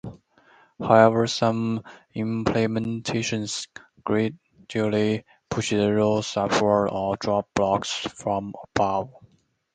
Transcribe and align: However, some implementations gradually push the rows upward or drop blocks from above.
However, 0.79 1.27
some 1.27 1.83
implementations 2.15 3.67
gradually 4.03 5.25
push 5.47 5.69
the 5.69 5.93
rows 5.93 6.35
upward 6.35 6.89
or 6.91 7.17
drop 7.17 7.53
blocks 7.53 7.91
from 7.91 8.55
above. 8.67 9.13